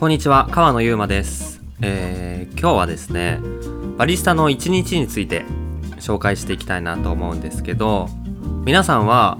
[0.00, 1.62] こんにちは、川野ゆうまです。
[1.80, 3.38] えー、今日はですね、
[3.96, 5.44] バリスタの一日について
[6.00, 8.08] 紹介していきたいなと思うんですけど、
[8.64, 9.38] 皆さんは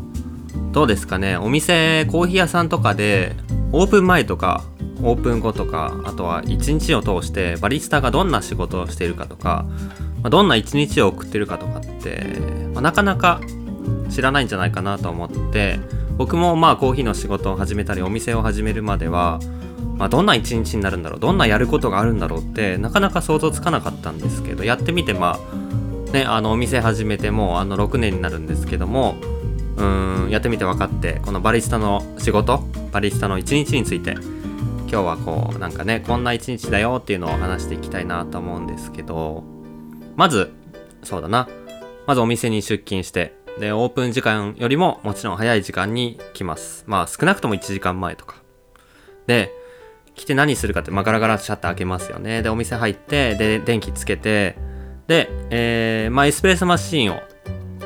[0.70, 3.34] どうですかね、お店、コーヒー屋さんとかで、
[3.72, 4.62] オープン前とか、
[5.02, 9.66] オープン後とか、あとは一日を通してバリスタがどんな仕事をしているかとか、
[10.22, 12.24] どんな一日を送ってるかとかって、
[12.72, 13.40] まあなかなか
[14.08, 15.80] 知らないんじゃないかなと思って、
[16.16, 19.40] 僕もまあコーヒーの仕事を始めたりお店を始めるまでは、
[19.96, 29.16] まあ、どんな一日になるんだろうどんなやることがあるんだろうってなかなか想像つかなかったんですけどやってみてまあねあのお店始めてもうあの6年になるんですけども
[29.76, 39.44] うーんやってみて分かってこのバリスタの仕事バリスタの一日について今日はこうなんかねこんな一日だよっていうのを話していきたいなと思うんですけど
[40.16, 40.52] まず
[41.02, 41.48] そうだな。
[42.06, 46.84] まずお店に出勤してでオープン時間よりももちろん早い時間に来ます。
[46.86, 48.36] まあ少なくとも1時間前とか。
[49.26, 49.52] で
[50.14, 52.42] 来て何するかって、まあ、ガラガラシャッター開けますよね。
[52.42, 54.56] で、お店入って、で、電気つけて、
[55.06, 57.20] で、えー、まあ、エスプレッソマシーンを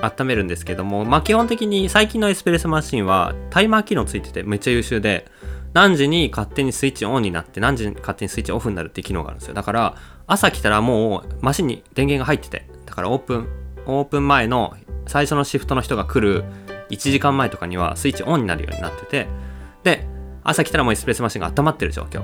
[0.02, 5.26] 温めるんですけども、まあ、基本的に最近のエスプレッソマシーンはタイマー機能ついててめっちゃ優秀で、
[5.74, 9.54] 何時に勝手にスイッチオンになって、何時に勝手にスイッチオフになるっていう機能があるんですよ。
[9.54, 13.48] だから、朝来たらもうマシンに電源が入ってて、だからオープン、
[13.86, 14.74] オープン前の
[15.06, 16.44] 最初のシフトの人が来る
[16.90, 19.26] 1時間前とかにはスイッチオンになるようになってて、
[19.84, 20.06] で、
[20.48, 22.22] 朝来たらもうエスプレッソマシンが温まってる状況。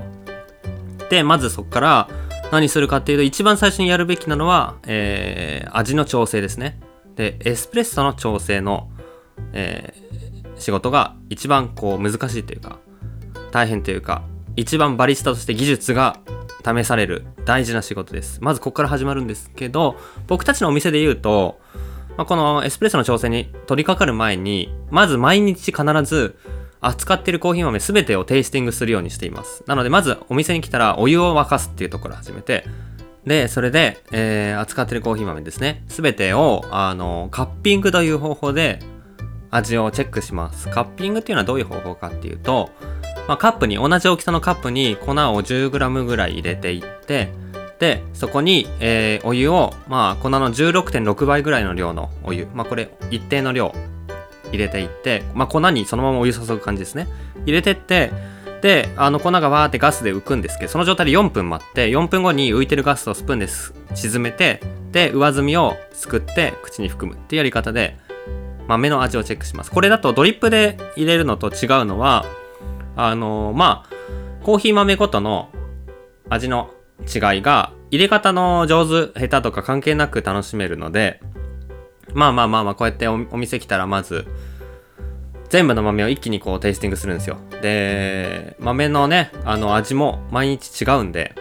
[1.09, 2.09] で、まずそこから
[2.51, 6.79] 何するかっていうと、一番最初にやるべきなのは、えー、味の調整ですね。
[7.15, 8.89] で、エスプレッソの調整の、
[9.53, 12.79] えー、仕事が一番こう難しいというか、
[13.51, 14.23] 大変というか、
[14.55, 16.17] 一番バリスタとして技術が
[16.65, 18.39] 試される大事な仕事です。
[18.41, 21.59] まずここから始まるんですけど、僕たちのお店で言うと、
[22.17, 26.37] まあ、このエスプレッソの調整に取り掛かる前に、まず毎日必ず
[26.85, 29.63] 扱ってるコーヒー豆すべてをテイスティングするようにしています。
[29.67, 32.65] なので、まずお店に来たらお湯を沸かすっていうところを始めて、
[33.25, 35.83] で、それで、えー、扱ってるコーヒー豆ですね。
[35.87, 38.79] すべてを、あの、カッピングという方法で
[39.49, 40.69] 味をチェックします。
[40.69, 42.69] カッピングっていうのはどういう方法かっていうと、
[43.27, 47.29] まあ、カップに、同じ大きさのカップに粉を 10g ぐらい入れていって、
[47.79, 53.73] で、そこに、えー、お湯を、まあ、粉の16.6倍ぐらいの量のお湯、まあ、これ、一定の量
[54.49, 57.07] 入れていって、まあ、粉にそのままお湯注ぐ感じですね。
[57.45, 58.11] 入れてって、
[58.61, 64.61] で、あの粉がわーってガスで浮くんですけど、その状態で4分待って、4分後に浮いてるガスをスプーンです沈めて、
[64.91, 67.97] で、上澄みをすくって口に含むっていうやり方で、
[68.67, 69.71] 豆の味をチェックします。
[69.71, 72.25] これだとドリップで入れるのと違うのは、
[72.95, 75.49] あのまあ、コーヒー豆ごとの
[76.29, 81.21] 味の違いが、入れ方の上手、下手とか関係なく楽しめるので、
[82.15, 84.25] まあまあまあまあ、こうやってお店来たらまず、
[85.49, 87.37] 全部の豆を一気にこうテイスティングするんですよ。
[87.61, 91.35] で、豆のね、あの味も毎日違うんで、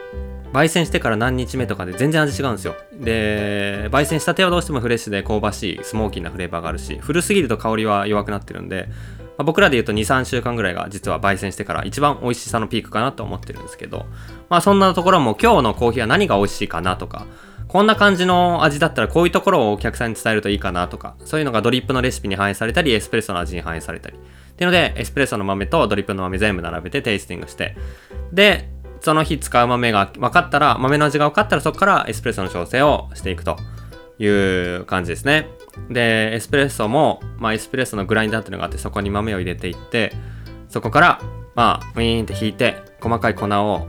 [0.53, 2.75] 焙煎してから何日目とかで全然味違うんですよ。
[2.93, 8.89] で、焙煎したてはどうしてもフレッシュで香ばしいスモーキーなフレーバーがあるし、古すぎると香りは弱くなってるんで、
[9.37, 14.06] まあ、僕らで言うと2、3週間ぐらいが実は焙煎してから一番美味しさのピークかなと思ってるんですけど、
[14.49, 17.27] まあそんなところも今日のコーヒーは何が美味しいかなとか、
[17.75, 24.17] こんな感じの味だったらこういうところをお客さんに伝えるといいかなとか、そういうのがドリップのレシピに反映されたり、エスプレッソの味に反映されたり。
[24.17, 24.21] っ
[24.55, 27.77] ていうので、エスプレッソの豆とドリップの豆全部並べてテイスティングして、
[28.33, 28.71] で、
[29.01, 33.57] その日使う豆が分かったら、豆の味が分かったらそこからエスプレッソの調整をしていくと
[34.21, 35.49] いう感じですね。
[35.91, 40.12] で、エスプレッソも、まあエスプレッソのグラインダーっていうのがあって、そこに豆を入れていって、
[40.69, 41.21] そこから、
[41.56, 43.89] まあ、ウィーンって引いて、細かい粉を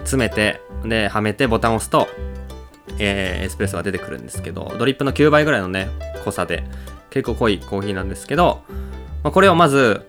[0.00, 2.06] 詰めて、で、はめてボタンを押すと、
[2.98, 5.88] えーエスプレッソが出てくるんですけど、ドリップの9倍ぐらいのね、
[6.24, 6.64] 濃さで、
[7.10, 8.62] 結構濃いコーヒーなんですけど、
[9.22, 10.06] まあ、これをまず、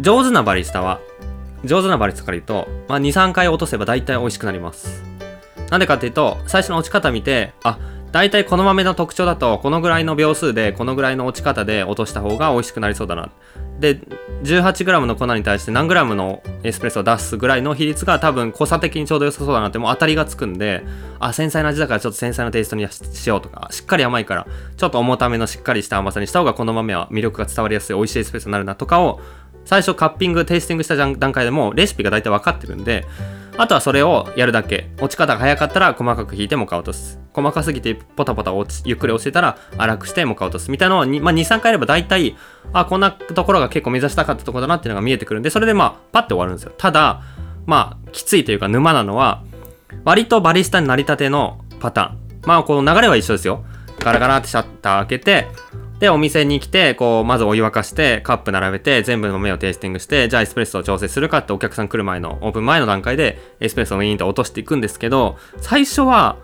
[0.00, 1.00] 上手なバリスタは、
[1.64, 5.02] 上手なバリスタから言うと、まあ、2、3回落とせば大体美味しくなります。
[5.70, 7.78] なんでかっていうと、最初の落ち方見て、あ、
[8.12, 13.30] 大体この豆の特徴だと、このぐらいの秒数で、このぐらいの落ち方で落とした方が美味しくなりそうだな。
[13.80, 14.00] で、
[14.42, 20.82] 18g の粉に対して何 g のエスプレッソを出すぐらいの比率が多分濃さ的にちょうど良さそうだなってもう当たりがつくんで、
[21.18, 24.46] あ、繊細な味だからちょっと繊細なテイストにしようとか、しっかり甘いから、
[24.76, 29.20] ちょっと重ためのしっかりした甘さにした方がこの豆は魅力が伝わりやすい美味しいエスプレッソになるなとかを、
[29.64, 33.06] 最初カッピング、テイスティングした段段階でもレシピが大体分かってるんで、
[33.60, 34.88] あとはそれをやるだけ。
[35.02, 37.20] 落ち方が早かったら細かく引いてモカ落とす。
[37.34, 40.70] 細かすぎてポタポタ落ちゆっくり落ちてたら粗くしてモカ落とす。
[40.70, 42.38] みたいなのをに、まあ、2、3回やれば大体、
[42.72, 46.72] あ、こんなところが結構目指したかったところだなっていうのが見えてくるんで、それでまあ、パッて終わるんですよ。
[46.78, 47.20] ただ、
[47.66, 49.42] まあ、きついというか沼なのは、
[50.04, 52.18] 割とバリスタになりたてのパターン。
[52.46, 53.66] まあ、この流れは一緒ですよ。
[53.98, 55.48] ガラガラってシャッター開けて、
[56.00, 66.36] で、お店に来て、こう、まずお湯沸かして、カップ並べて、全部の目をテイスティングして、じゃあエスプレッソを調整するかってお客さん来る前の、オープン前の段階で、エスプレッソをウィーンと落としていくんですけど、最初は、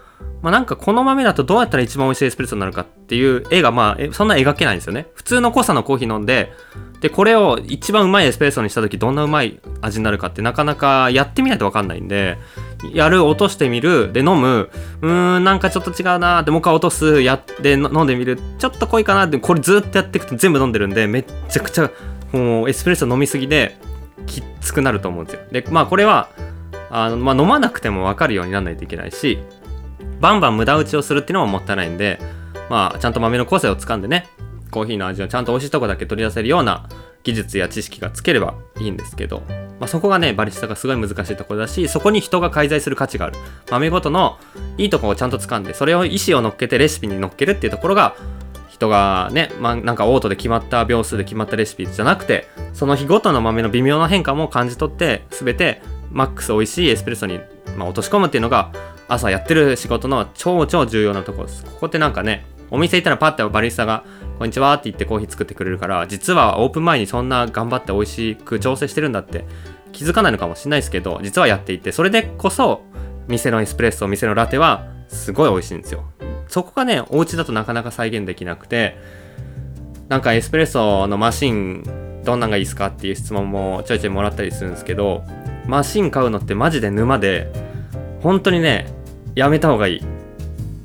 [0.42, 5.08] まあ、なんかこの豆だとどうやったら一番美味しいエスプレッソになるかっていう絵がまあそんな描けないんですよね。
[5.14, 6.52] 普通の濃さのコーヒー飲んで、
[7.00, 12.38] で、これを一番うまいエスプレッソにした時どんなうまい味になるかってなかなかやってみないとわかんないんで、
[12.92, 14.70] やる、落としてみる、で飲む、
[15.02, 21.90] うーん、なんかちょっと違うなでもう一回落とす、やって飲んでみる、ちょっと濃いかなって、これずっとやっていくと全部飲んでるんで、めっちゃくちゃ
[22.32, 23.76] もうエスプレッソ飲みすぎで
[24.26, 25.40] きつくなると思うんですよ。
[25.50, 26.28] で、まあこれは、
[26.90, 29.38] あの、まあ飲まなくてもわかるようにならないといけないし、
[30.20, 32.18] バンバン無駄打ちをするっていうのももったいないんで、
[32.68, 34.26] まあ、ちゃんと豆の個性をつかんでね、
[34.70, 36.88] コーヒーの味をちゃんと美味しいとこだけ取り出せるような
[37.22, 39.42] 技術や知識がつければいいんですけど、
[39.78, 43.36] まあ、そこがね、バリスタがすごい難しいところだし、そこに人が介在する価値がある。
[43.70, 44.38] 豆ごとの
[44.78, 48.16] いいとこをちゃんと掴んで、それを意思を乗っけてレシピに乗っけるっていうところが、
[48.68, 57.40] 人がね、まあ、なんかオートで決まった秒数で決まったレシピじゃなくて、その日ごとの豆の微妙な変化も感じ取って、すべてマックス美味しいエスプレッソに、
[57.76, 58.72] まあ、落とし込むっていうのが、
[59.08, 61.64] 朝やってる仕事の超超重要なところです。
[61.64, 64.04] ここってなんかね、お店行ったらパッてバリスタが、
[64.38, 69.44] こんにちはって言ってコーヒー作ってくれるから、実はオープン前にそんな頑張って美味しく調整してるんだって
[69.92, 72.82] 気づかないのかもしれないですけど、実はやっていて、それでこそ、
[73.28, 76.04] 店のエスプレッソ、店のラテは、すごい美味しいんですよ。
[76.48, 78.98] そこがね、お家だとなかなか再現できなくて、
[80.08, 85.22] なんかエスプレッソのマシン、どんなんがいいですかっていう質問もちょいちょいもらったりするんですけど、
[85.66, 87.52] マシン買うのってマジで沼で、
[88.20, 88.95] 本当にね、
[89.36, 90.00] やめた方がいい。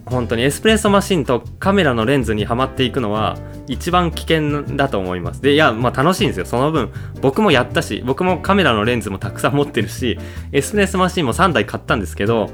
[0.05, 3.37] 本当にエスプレッソマシンとカメラのレンズにはまっていくのは
[3.67, 5.41] 一番危険だと思います。
[5.41, 6.45] で、いや、まあ楽しいんですよ。
[6.45, 10.19] その分、僕もやったし、僕もカメラのレンズもたくさん持ってるし、
[10.51, 12.49] エスプレッソマシンも3台買ったんですけど、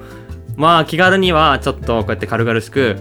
[0.56, 2.96] まあ気軽にはちょっとこうやって軽々しく、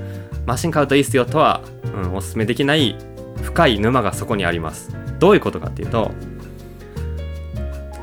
[0.47, 1.61] マシン買うといいっすよとは、
[2.03, 2.97] うん、おすすめできない
[3.43, 4.97] 深い沼がそこにあります。
[5.19, 6.13] どういうことかっていうと、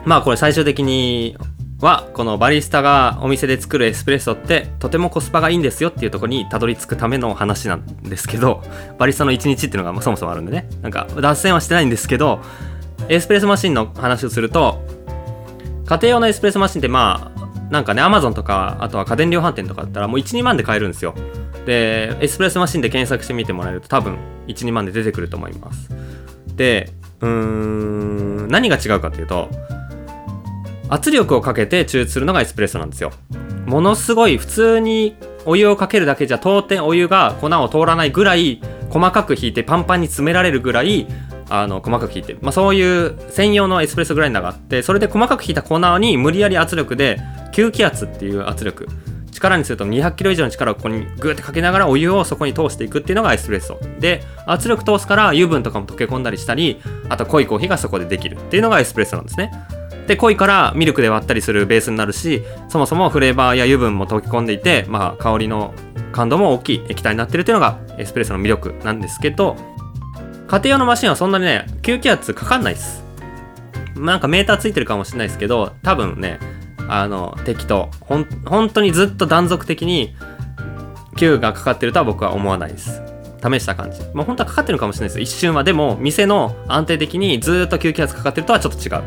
[0.06, 1.36] まあこれ最終的に
[1.83, 8.63] はこのバリスタがお店で作るエスプレッソってとてもコスパがいいんですよっていうとこにたどり着くための話なんですけど
[8.97, 10.69] バリスタの1日っていうのがそもそもあるんでね。
[10.81, 12.39] なんか脱線はしてないんですけど
[13.09, 14.81] エスプレッソマシンの話をすると
[15.85, 21.13] 家庭用のエスプレッソマシンってまあなんかねアマゾンとかあとは家電量販店とかだったらもう12万で買えるんですよ。
[21.65, 25.89] でエスプレッソマシンで検索してみてもらえると多分12万で出てくると思います。
[26.56, 29.50] でうーん何が違うかっていうと
[30.94, 33.12] 圧力をかけて抽出するのがエスプレッソなんですよ。
[33.66, 38.62] ものすごい普通にお湯をかけるだけじゃ当店お湯が粉を通らないぐらい
[38.92, 41.07] 細かく引いてパンパンに詰められるぐらい
[41.50, 47.19] あの細かく引いて、まあ、そういう専用のエスプレッソグラインダーがあってそれで細かく引いた粉に無理やり圧力で
[47.51, 48.88] 吸気圧っていう圧力。
[49.31, 56.80] 力にすると200キロ以上の力をここにグーってかけながらお湯をそこに通していくっていうのがエスプレッソで圧力通すから油分とかも溶け込んだりしたり
[57.10, 59.51] あと濃いコーヒーがそこでできるっていうのがエスプレッソなんですね
[60.08, 65.74] で濃いからミルクで割ったりするベースになるしそもそもフレーバーや油分も溶け込んでいて、まあ、香りの
[66.12, 69.56] 感度も大きい液体になってるっていうのがエスプレッソの魅力なんですけど
[70.48, 73.04] 家庭用のマシンはそんなにね吸気圧かかんないです
[73.96, 76.40] なんかメーターついてるかもしれないですけど多分ね
[76.90, 80.16] あの適当ほん本当にずっと断続的に
[81.16, 83.02] 吸がかかってるとは僕は思わないです
[83.44, 84.00] 試した感じ。
[84.14, 85.64] まあ、本当はかかってるかもしれないです一瞬は。
[85.64, 89.04] でも、店の安定的にずっと吸気圧かかってるとはちょっと違う。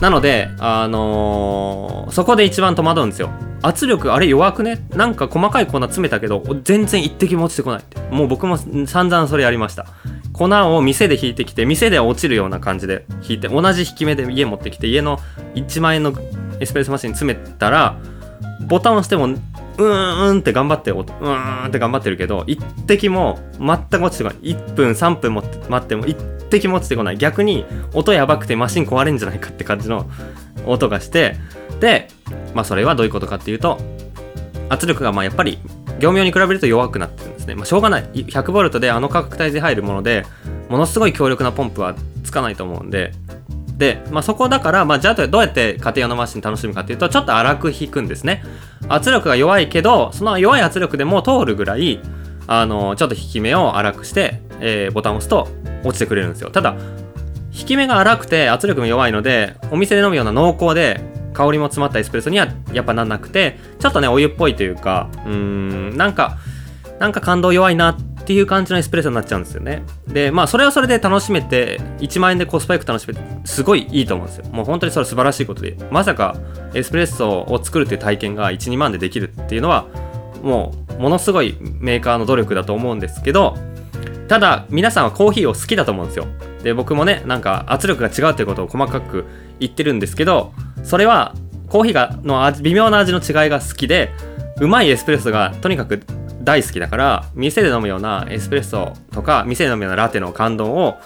[0.00, 3.30] なので、あのー、そこで一番戸惑うんですよ。
[3.62, 4.86] 圧力あれ弱くね？
[4.90, 8.00] なんか細かい粉詰めたけど全然一滴も落ちてこないって。
[8.10, 9.86] もう僕も散々それやりました。
[10.32, 15.18] 粉を店で引いてきて店で落ちるような感じで引いて同じ引き目で家持ってきて家の
[15.54, 16.12] 1万円の
[16.58, 17.96] エスプレッソマシンに詰めたら
[18.66, 19.28] ボタンを押しても
[19.76, 24.38] うーんって頑張ってうーんって頑張ってるけど一滴も全く落ちてこない。
[24.54, 26.16] 1分3分も待っても一
[26.50, 27.18] 滴も落ちてこない。
[27.18, 30.06] 逆に音やばくてマシン壊れんじゃないかって感じの
[30.66, 31.36] 音がして
[31.80, 32.08] で
[32.54, 33.78] まあそれはどういうことかっていうと
[34.68, 35.58] 圧力がまあやっぱり
[35.98, 38.04] 業務用に比べると弱くなってるんですね、まあ、しょうがない。
[38.12, 40.24] 100V であの価格帯で入るもので
[40.68, 43.12] ものすごい強力なポンプはつかないと思うんで
[43.76, 48.42] で、まあ、そこだから、まあ、じゃあどうやって家庭用のマシン楽しむかっていうとちょっと粗く引くんですね。
[48.88, 52.00] 圧力が弱いけどその弱い圧力でも通るぐらい
[52.46, 55.48] あのちょっと引き目を粗くして、えー、ボタンを押すと
[55.82, 56.50] 落ちてくれるんですよ。
[56.50, 56.76] ただ
[57.52, 61.00] 引き目が粗くて圧力も弱いのでお店で飲むような濃厚で
[61.32, 66.38] 香りも詰まったエスプレッソにはやっぱなんなくてちょっとねお湯っぽいというかうーんなんか
[66.98, 69.82] なんか感動弱いなってっていう感じのエスプレッソになっちゃうんですよね。
[70.08, 74.46] でまあそれはそれで楽しめて1万円でコスパよく楽しめてすごいいいと思うんですよ。
[74.50, 75.76] もう本当にそれ素晴らしいことで。
[75.90, 76.34] まさか
[76.72, 79.86] エスプレッソを作るっていう体験が12万でできるっていうのは
[80.42, 83.56] もうものすごいメーカーの努力だと思うんですけど
[84.28, 86.26] ただ皆さんはコーヒーを好きだと思うんですよ。
[86.62, 89.26] で僕もねなんか圧力が違うということを細かく
[89.60, 91.34] 言ってるんですけどそれは
[91.68, 94.10] コーヒーがの味微妙な味の違いが好きで
[94.60, 96.00] うまいエスプレッソがとにかく
[96.44, 100.98] 大好きだから店で飲むようなエスプレッソとか店で飲むようなラテの感動を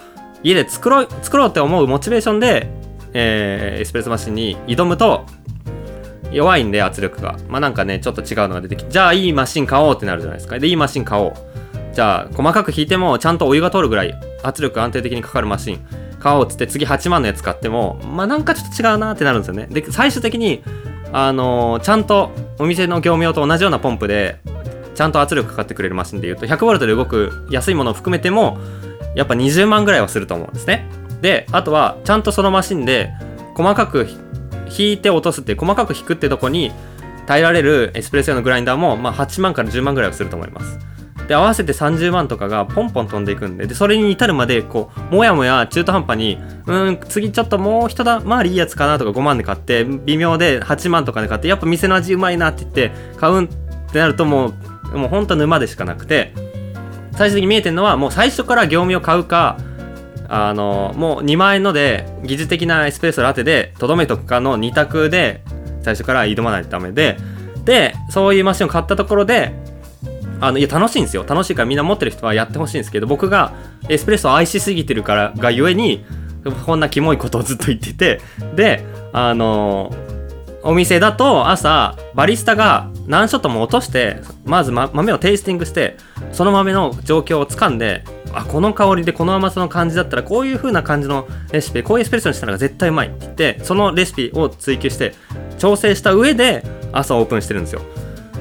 [0.42, 2.68] 家で作ろう作ろうって思うモチベーションで、
[3.12, 5.24] えー、エスプレッソマシンに挑むと
[6.30, 7.38] 弱いんで圧力が。
[7.48, 10.58] まあなんかねちょっと違うのが出てきてじゃあいいマシン買おうってなるじゃないですか。
[10.58, 11.32] でいいマシン買おう。
[11.94, 15.80] じゃあ細かく引いてもちゃんとお湯が通るぐらい圧力安定的にかかるマシン
[16.20, 19.66] 買おうっつって次8万のやつ買ってもまあなんかちょっと違うなってなるんですよね。
[19.70, 20.62] で最終的に
[21.12, 24.40] あのー、ちゃんとお店の業務用と同じようなポンプで
[24.98, 28.58] ちゃんと圧力かかってくれるマシンでいうと 100V で動く安いものを含めても
[29.14, 30.88] やっぱ20万ぐらいはすると思うんですね。
[31.22, 33.12] であとはちゃんとそのマシンで
[33.54, 34.08] 細かく
[34.76, 36.72] 引いて落とすって細かく引くってとこに
[37.26, 40.80] 耐えられるエスプレッソ用のグラインダーも、まあ、8万から10万ぐらいはすると思います。
[41.28, 53.48] で合わせて30万とかがポンポン飛んでいくんででそれに至るまでこうもやもや中途半端にうん次ちょっともう一回りいいやつかなとか5万で買って微妙で8万とかで買ってやっぱ店の味うまいなって言って買うんっ
[53.92, 54.54] てなるともう
[54.92, 56.32] もうほんと沼でしかなくて
[57.12, 59.58] 最終的に見えてるのはもう最初から業務を買うか
[60.28, 65.42] あのもう2万円ので技術的なエスプレッソラテでとどめとくかの2択で
[65.82, 67.16] 最初から挑まないとダメで
[67.64, 69.52] でそういうマシンを買ったところで
[70.40, 71.24] あのいや楽しいんですよ。
[71.26, 73.52] 楽しいからみんな持ってる人はやってほしいんですけど僕が
[73.88, 76.04] エスプレッソを愛しすぎてるからがゆえに
[76.64, 78.20] こんなキモいことをずっと言ってて
[78.54, 79.92] であの
[80.62, 85.96] お店だと朝バリスタが何ショットも落としてまず、ま、豆をテイスティングして
[86.30, 95.14] その豆の状況をつかんであこの香りでこの甘さの感じだったらこういう風な感じのレシピこういうエスプレッソにしたら絶対うまいって言ってそのレシピを追求して
[95.58, 96.62] 調整した上で
[96.92, 97.82] 朝オープンしてるんですよ。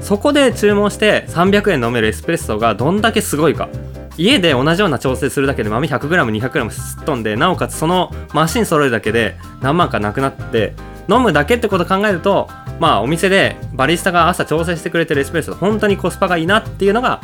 [0.00, 3.68] そこで注文して300円飲めるエスプレッソがどんだけすごいか。
[4.16, 10.74] 家で同じような調整するだけで豆 100g200g すっ飛んでなおかつそのマシン揃えるだけで何万かなくなって
[11.08, 12.48] 飲むだけってこと考えると
[12.78, 17.20] まあお店でバリスタが朝調整してくれてるエスプレッソ本当にコスパがいいなっていうのが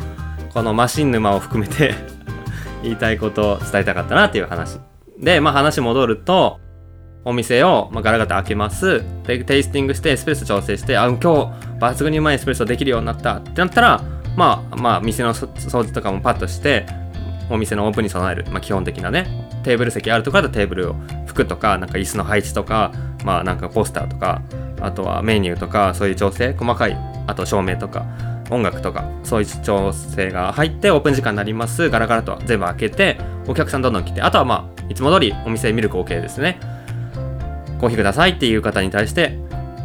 [0.53, 1.93] このマシン沼を含めて
[2.83, 4.79] 言いたいことを伝えたかったなっていう話
[5.19, 6.59] でまあ話戻ると
[7.25, 9.03] お店を、ま、ガラガラ開けます。
[9.25, 11.27] で、テイスティングしてエスプレッソ調整して、あ、今日
[11.79, 14.01] 抜群にうまいエスプレッソできるようになったってなったら、
[14.37, 15.47] まあ、まあ、店の掃
[15.83, 16.85] 除とかもパッとして、
[17.49, 19.27] お店のオープンに備える、まあ、基本的なね、
[19.63, 20.95] テーブル席あるところだとテーブルを、
[21.25, 22.91] 服とか、なんか椅子の配置とか、
[23.25, 24.41] まあ、なんかポスターとか、
[24.79, 28.05] あとはメニューとか、そういう調整、細かい、あと照明とか、
[28.49, 33.17] 音楽とかそういう調整が入ってオープン時間になりますガラガラと全部開けて
[33.47, 36.59] お客さんどんどん来てあとはまあいつも通りお店ミルク OK ですね
[37.79, 39.37] コーヒーくださいっていう方に対して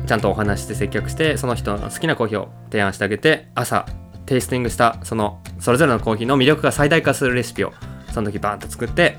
[0.06, 3.86] ちゃんとお話して接客してその人の好きなコーヒーを提案してあげて朝
[4.26, 7.72] テイスティングしたそのそれぞれのコーヒーの魅力が最大化するレシピを
[8.12, 9.16] その時バーンと作って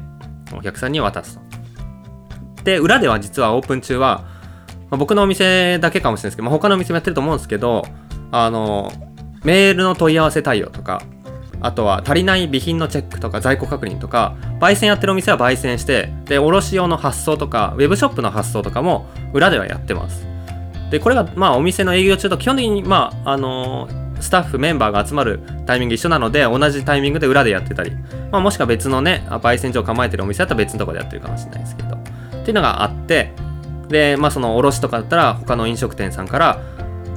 [0.53, 1.50] お客さんに渡すと。
[2.63, 4.25] で裏では実はオープン中は、
[4.89, 7.85] まあ、僕のお店だけかもしれないですけど、まあ、他のお店もやってると思うんですけど
[8.31, 8.91] あの
[9.43, 11.01] メールの問い合わせ対応とか
[11.61, 20.25] あとは足りない備品のチェックとか在庫確認とか、焙煎やってるお店は焙煎して、で、卸用の発送とか、ウェブショップの発送とかも裏ではやってます。
[20.89, 23.87] で、これが、まあ、お店の営業中と基本的に、まあ、あの、
[24.19, 27.91] スタッフ、メンバーが集まるタイミング一緒なので、同じタイミングで裏でやってたり、
[28.31, 32.00] まあ、もしくは別のね、焙煎所を構えてるお店だったら別のとこでやってるかもしれないですけど、
[32.41, 33.31] っていうのがあって、
[33.89, 36.61] で、まあ、その卸とかだったら、他の飲食店さんから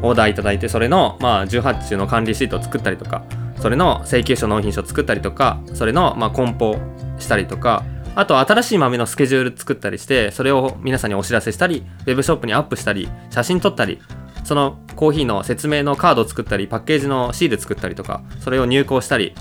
[0.03, 3.25] オーダーいただいて、それの、まあ、18中の管理シートを作ったりとか、
[3.65, 6.77] それの請求書納品書を作ったりとかそれのまあ梱包
[7.19, 7.83] したりとか
[8.15, 14.01] あと新しい豆のスケジュール作ったりしてそれを皆さんにお知らせしたりウェブショップにアップしたり写真撮ったり
[14.45, 19.35] そのコーヒーの説明のカードを作ったりパッケージのシール作ったりとかそれを入稿したり、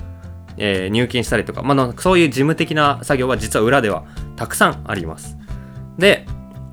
[0.56, 4.06] えー、入金したりとか、まあ、そういう事務的な作業は実は裏では
[4.38, 5.38] たくさんあります、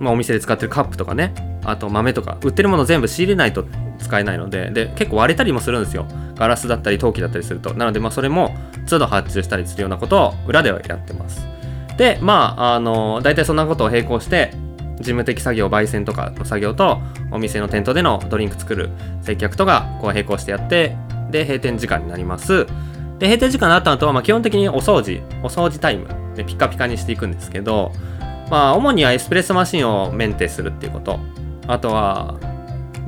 [0.00, 1.32] まあ、お店で使ってるカップとかね。
[1.64, 2.38] あと豆とか。
[2.42, 3.66] 売ってるもの全部仕入れないと
[3.98, 4.70] 使えないので。
[4.70, 6.06] で結構割れたりもするんですよ。
[6.34, 7.74] ガラスだったり陶器だったりすると。
[7.74, 8.56] なのでまあそれも
[8.88, 11.46] 都度発注したりするようなことを裏ではやってます。
[11.98, 14.52] でまああの大体そんなことを並行して
[14.96, 16.98] 事務的作業焙煎とかの作業と
[17.30, 18.88] お店の店頭でのドリンク作る
[19.20, 20.96] 接客とかこう並行してやって
[21.30, 22.66] で閉店時間になります。
[23.18, 27.92] で閉店時間になった後はまあ基本的にお掃除お掃除タイムでピカピカにしていくんですけど
[28.50, 31.18] まあ主にはエスプレッソマシンをメンテするっていうこと。
[31.66, 32.38] あとは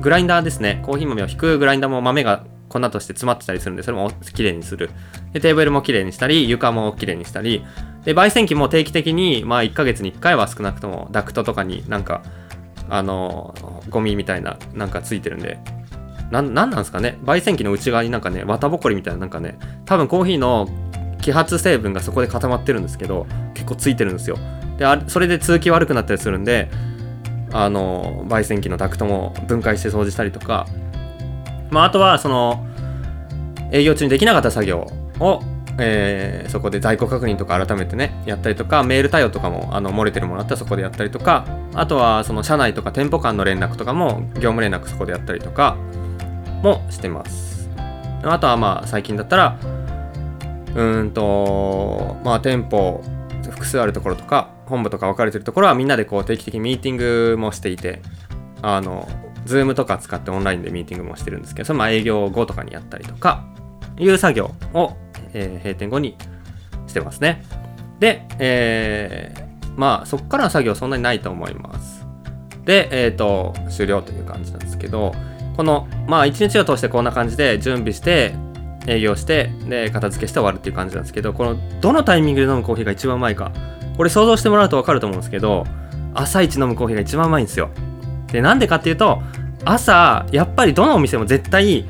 [0.01, 0.81] グラインダーですね。
[0.85, 4.89] コーヒー豆を引くグラインダーも豆が粉として詰まってたりするんで、それもきれいにする。
[5.31, 7.63] で、テーブルもきれいにしたり、床もきれいにしたり、
[8.03, 12.23] で、焙煎機も定期的に、まあ1ヶ月に1回は少なくともダクトとかになんか、
[12.89, 13.53] あの、
[13.89, 15.59] ゴミみたいな、なんかついてるんで、
[16.31, 17.17] な、なんなんですかね？
[17.23, 20.67] 焙煎機の内側になんかね、綿ぼこりみたいななんかね、多分コーヒーの
[21.19, 24.37] 揮発成分がそこで固まってるんですけど結構ついてるんですよ。
[24.77, 26.69] であそれで通気悪くなったりするんで
[27.51, 30.67] あの焙煎機のダクトも分解して掃除したりとか、
[31.69, 32.65] まあ、あとはその
[33.71, 35.41] 営業中にできなかった作業を、
[35.79, 45.77] えー、そこで在庫確認とか改めてねやったりとかメール対応とかもあの漏れてるものあったらそこでやったりとかあとはその社内とか店舗間の連絡とかも業務連絡そこでやったりとか
[46.63, 47.69] もしてます。
[48.23, 49.59] あとはまあ最近だったら
[50.75, 53.03] うんとまあ店舗
[53.51, 58.01] 複数あるところとか本部とか分かれてるところはみんなでこう定期的にミーティングもしていて
[58.61, 59.07] あの
[59.45, 63.45] Zoom とか使ってオンラインでミーティングもしてるんですけどそれも営業後とかにやったりとか
[63.97, 64.95] いう作業を、
[65.33, 66.17] えー、閉店後に
[66.87, 67.43] してますね。
[67.99, 72.05] で、えー、まあそこからの作業そんなにないと思います。
[72.65, 75.13] でえっ、ー、と終了という感じなんですけど
[75.57, 78.33] このまあ一日を通してこんな感じで準備して
[78.87, 83.51] 営業してで片付けして終わるっていう感じなんですけどこのどのタイミングで飲むコーヒーが一番うまいか
[83.97, 85.65] これ想像してもらうと分かると思うんですけど
[86.13, 87.69] 朝一飲むコーヒーが一番うまいんですよ。
[88.31, 89.21] でなんでかっていうと
[89.65, 91.85] 朝やっぱりどのお店も絶対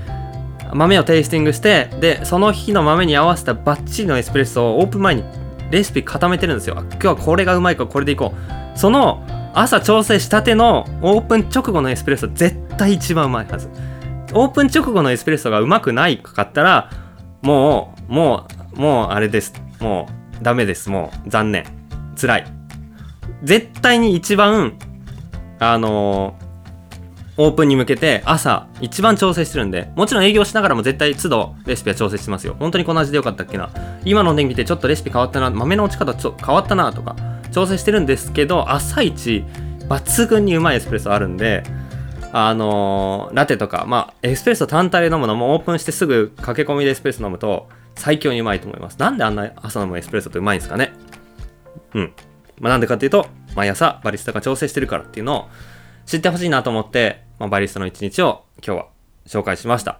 [0.73, 5.23] 豆をテイスティングしてでその日の豆に合わせたバッチリのエスプレッソをオープン前に
[5.71, 6.75] レシピ固めてるんですよ。
[6.77, 8.77] 今日はこれがうまいからこれでいこう。
[8.77, 13.69] その朝調整したてのオープン直後のエスプレッソ絶対一番うまいはず。
[14.33, 16.89] オープン直後のエスプレッソがうまくないかかったら
[17.41, 19.53] もうもうもうあれです。
[19.79, 20.07] も
[20.41, 20.89] うダメです。
[20.89, 21.82] もう残念。
[22.27, 22.45] 辛い。
[23.43, 24.77] 絶対に一番
[25.59, 32.55] あのー、オープンに向けて朝一番調整してるんでもちろん営業しながらも絶対都度レシピは調整してますよ。
[32.59, 33.69] 本当にこの味でよかったっけな。
[34.05, 35.49] 今の電気でちょっとレシピ変わったな。
[35.49, 37.15] 豆の落ち方ちょっと変わったなとか
[37.51, 39.43] 調整してるんですけど朝一
[39.89, 41.63] 抜群にうまいエスプレッソあるんで
[42.31, 48.97] あのー、ラテとか、まあ、エスプレッソ単体で飲むのもオープンしてすぐ駆け込みでエスプレッソ飲むと最強にうまいと思います。
[48.97, 50.93] なんであんな朝飲むエスプレッソってうまいんですかね。
[51.93, 52.13] うん。
[52.59, 55.49] まあ、なんでかっていうと、毎朝バリスタが調整してるからっていうのを
[56.05, 58.87] 知ってほしいなと思って、まあ、バリスタの一日を今日は
[59.25, 59.99] 紹介しました。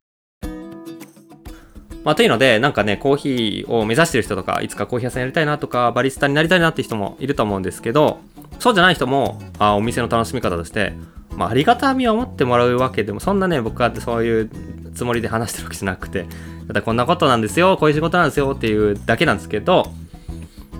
[2.04, 8.20] まあ、というので、なんかね、コーヒーを目指してる人とか、いつかコーヒー屋さんやりたいなとか、バリスタになりたいなって人もいると思うんですけど、
[8.60, 10.94] そうじゃない人も、あお店の楽しみ方として、
[11.38, 14.50] まあ、ありがたみを持ってもらうわけでも、そんなね、僕はそういう
[14.94, 16.26] つもりで話してるわけじゃなくて、
[16.68, 19.94] ただこんなことなんですよ、こういう仕事なんですよっていうだけなんですけど、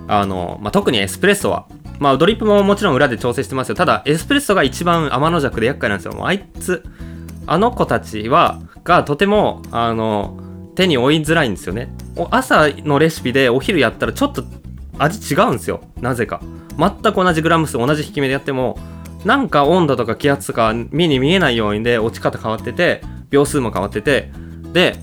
[0.08, 1.66] あの、まあ、特にエスプレッソは、
[1.98, 3.74] まあ、ドリップももちろん裏で調整してますよ。
[3.74, 6.12] ただ、エスプレッソが一番天の弱で厄介なんですよ。
[6.12, 6.84] もうあいつ、
[7.46, 10.38] あの子たちは、がとても、あの、
[10.74, 11.94] 手に負いづらいんですよね。
[12.30, 14.44] 朝のレシピでお昼やったらちょっと
[14.98, 15.80] 味違うんですよ。
[16.00, 16.40] なぜか。
[16.76, 18.78] 全く同じグラム数、同じ引き目でやっても、
[19.24, 24.30] なんか温度とか気圧とか目に見えないようにで落ち方変わってて秒数も変わってて
[24.72, 24.96] で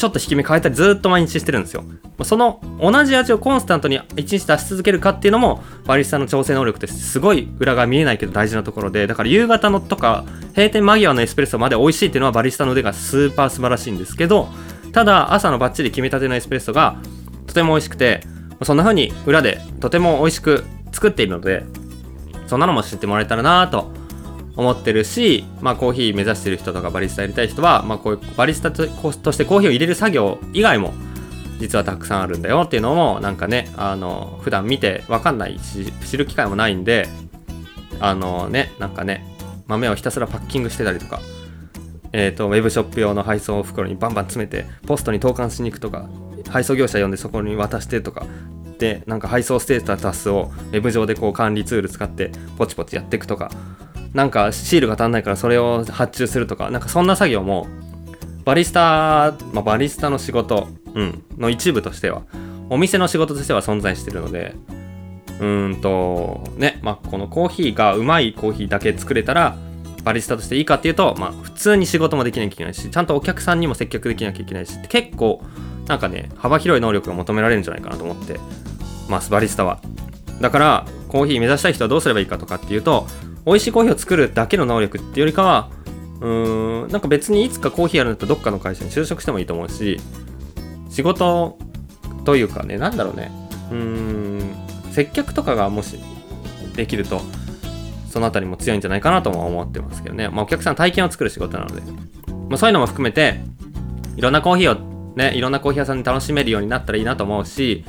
[0.00, 1.84] ちょっと引き目変えたりずっと毎日してるんですよ。
[2.24, 10.24] その同じ味をコンスタントに1日出し続けるかっていうのもバリスタの調整能力ってすごい裏が見えないけど大事なところでだから夕方のとか
[10.56, 14.48] 閉店間際のエスプレッソまで美味しいっていうのはバリスタの腕がスーパー素晴らしいんですけど
[14.92, 16.96] ただ朝のバッチリ決めたてのエスプレッソが
[17.46, 18.22] とても美味しくて
[18.62, 21.64] そんな風に裏でとても美味しく作っているので
[22.46, 23.99] そんなのも知ってもらえたらなと
[24.60, 30.92] 思ってるし、まあ、コーヒー目指してる人とかバリスタやりたい人は、まあ、こういうバリスタとしてコーヒーを入れる作業以外も
[31.58, 37.08] 実はたくさんあるんだよっていうのもなんかねあの普段見て分かんないし知る機会もないんで
[38.00, 39.24] あのねなんかね
[39.66, 41.20] 豆をひたすらパッキングしてたりとか
[42.12, 46.08] えーと、ウェブショップ用の配送袋にバンバン詰めてポストに投函しに行くとか
[46.48, 48.26] 配送業者呼んでそこに渡してとか
[48.78, 53.52] でなんか配送ステータスをウェブ上でこう管理ツール使ってポチポチやっていくとか
[54.12, 57.66] なんかシールが足んないからそれを発注するとかなんかそんな作業も
[58.44, 62.22] バリスタ、まあ、バリスタの仕事、うん、の一部としては
[62.68, 64.54] お店の仕事としては存在してるので
[65.40, 69.56] うんとねまあこのコーヒーがうまいコーヒーだけ作れたら
[70.02, 75.42] バリスタとしていいかっていうと、まあ、普通に仕事もできなきゃいけないしちゃんとお客さんにも接客できなきゃいけないし結構
[75.86, 78.40] なんかね幅広い能力が求められるんじゃないかなと思って
[79.08, 79.80] ますバリスタは。
[80.40, 83.06] だからコーヒー目指したい人はどうすればいいかとかっていうと
[83.46, 85.70] 美味しいコーヒーを作るだけの能力っていうよりかは
[86.20, 89.98] うーんなんか別にいつかコーヒーやるんだったらどっかの会社に就職してもいいと思うし
[90.90, 91.58] 仕事
[92.24, 93.30] というかねなんだろうね。
[93.70, 94.54] うーん
[94.92, 95.98] 接客とかがもし
[96.74, 97.20] できると
[98.10, 101.80] そのあたりも強いんじゃないかなとも思ってますけどね、まあ、お客さん体験を作る仕事なので、
[102.48, 103.40] まあ、そういうのも含めて
[104.16, 107.84] いろんなコーヒーをねいろんなコーヒー屋さんに楽しめるようになったらいいなと思うし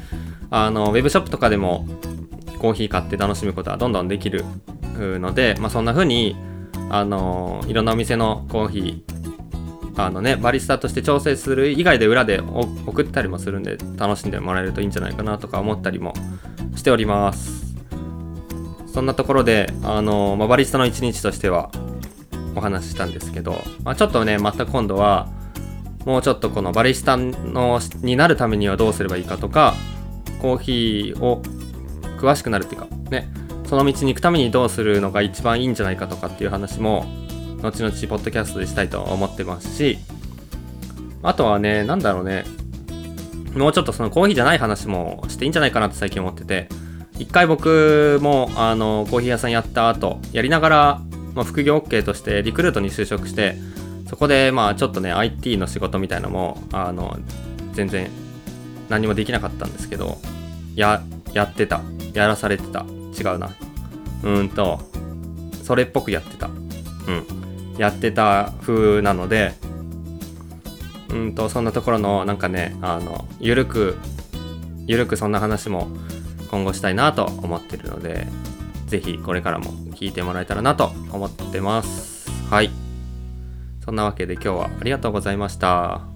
[0.51, 1.87] あのウェブショップとかでも
[2.59, 4.45] コーヒー買って楽しむことはどんどんできる
[4.95, 6.35] うので、まあ、そんな風に
[6.89, 9.21] あのいろんなお店のコーヒー
[9.97, 16.13] あのねバリスタとして調整する以外で裏で送ったりもするんで楽しんでもらえるといいんじゃないかなとか思ったりも
[16.75, 17.71] しております。
[18.91, 21.71] そんなところであの、まあ、バリスタの一日としては
[22.55, 25.29] お話ししたんですけど、まあ、ちょっとねまた今度は
[26.05, 29.75] もうちょっとこのバリスタのになるためにはどうすればいいかとか
[30.41, 31.41] コーヒーを
[32.17, 33.29] 詳しくなるっていうかね
[33.71, 37.05] その道に行くためにどうするのが一番いいんじゃないかとかっていう話も
[37.61, 39.97] 後々ポッドキャストでしたいと思ってますし
[41.23, 42.43] あとはねなんだろうね。
[43.55, 46.67] もうちょっとそのコーヒーじゃない話もしていいんじゃないかなって最近思ってて
[47.17, 51.01] 一回僕もあのコーヒー屋さんやった後やりながら、
[51.33, 53.55] まあ、副業 OK としてリクルートに就職して
[54.09, 57.17] そこでまあちょっとね IT の仕事みたいのもあの
[57.71, 58.11] 全然
[58.89, 60.17] 何もできなかったんですけど
[60.75, 61.79] ややってた。
[62.13, 62.85] やらされてた。
[63.17, 63.51] 違うな。
[64.23, 64.79] うんと
[65.63, 66.47] それっぽくやってた。
[66.47, 67.41] うん。
[67.77, 69.53] やってた風なので
[71.09, 73.97] うんとそんなところのなんかねあのゆるく
[74.87, 75.87] ゆるくそんな話も
[76.49, 78.27] 今後したいなと思ってるので
[78.87, 82.29] 是非これからも聞いてもらえたらなと思ってます。
[82.49, 82.69] はい。
[83.85, 86.10] そんなわけで今日はありがとうございました。